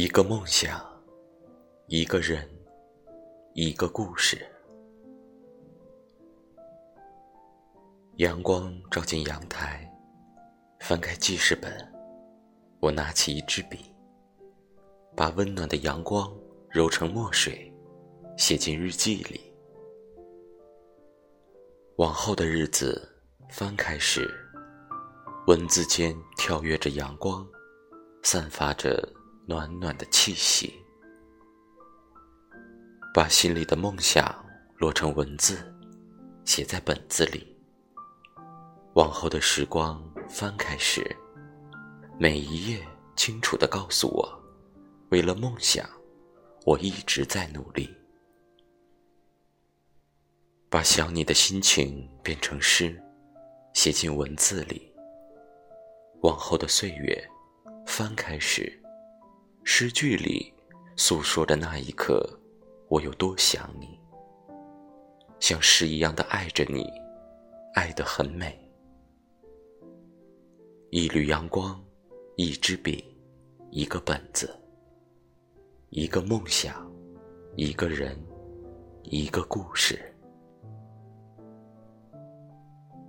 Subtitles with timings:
[0.00, 0.80] 一个梦想，
[1.88, 2.48] 一个人，
[3.54, 4.46] 一个故事。
[8.18, 9.92] 阳光照进阳台，
[10.78, 11.72] 翻开记事本，
[12.78, 13.92] 我拿起一支笔，
[15.16, 16.32] 把温暖的阳光
[16.70, 17.74] 揉成墨水，
[18.36, 19.52] 写进日记里。
[21.96, 24.32] 往后的日子，翻开时，
[25.48, 27.44] 文字间跳跃着阳光，
[28.22, 29.17] 散发着。
[29.48, 30.74] 暖暖的气息，
[33.14, 34.44] 把心里的梦想
[34.76, 35.74] 落成文字，
[36.44, 37.56] 写在本子里。
[38.92, 41.02] 往后的时光翻开时，
[42.18, 44.28] 每一页清楚的告诉我，
[45.08, 45.88] 为了梦想，
[46.66, 47.88] 我一直在努力。
[50.68, 53.02] 把想你的心情变成诗，
[53.72, 54.92] 写进文字里。
[56.20, 57.26] 往后的岁月
[57.86, 58.78] 翻开时。
[59.80, 60.52] 诗句里
[60.96, 62.28] 诉说的那一刻，
[62.88, 63.96] 我有多想你，
[65.38, 66.84] 像诗一样的爱着你，
[67.74, 68.58] 爱得很美。
[70.90, 71.80] 一缕阳光，
[72.34, 73.04] 一支笔，
[73.70, 74.52] 一个本子，
[75.90, 76.92] 一个梦想，
[77.54, 78.20] 一个人，
[79.04, 80.12] 一个故事。